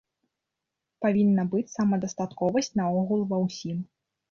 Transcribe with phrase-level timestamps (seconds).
[1.07, 3.89] Павінна быць самадастатковасць наогул ва ўсім.